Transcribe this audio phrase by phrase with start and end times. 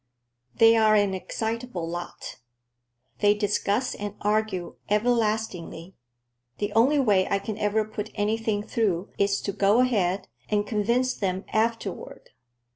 [0.55, 2.37] They are an excitable lot.
[3.19, 5.93] They discuss and argue everlastingly.
[6.57, 11.13] The only way I can ever put anything through is to go ahead, and convince
[11.13, 12.31] them afterward."